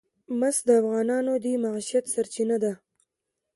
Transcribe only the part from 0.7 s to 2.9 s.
افغانانو د معیشت سرچینه ده.